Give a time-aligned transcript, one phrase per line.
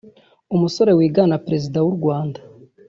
[0.55, 2.39] umusore wigana Perezida w’u Rwanda